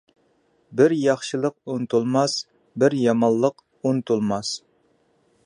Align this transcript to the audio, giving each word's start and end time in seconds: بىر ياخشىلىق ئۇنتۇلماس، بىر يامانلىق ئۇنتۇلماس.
بىر 0.79 0.95
ياخشىلىق 0.99 1.55
ئۇنتۇلماس، 1.73 2.39
بىر 2.85 2.97
يامانلىق 3.03 3.63
ئۇنتۇلماس. 3.85 4.57